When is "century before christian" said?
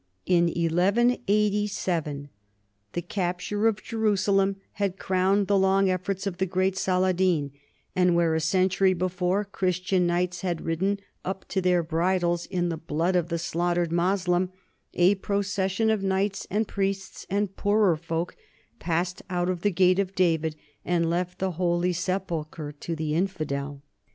8.39-10.07